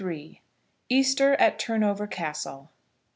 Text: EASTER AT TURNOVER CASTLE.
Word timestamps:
EASTER 0.89 1.35
AT 1.35 1.59
TURNOVER 1.59 2.07
CASTLE. 2.07 2.71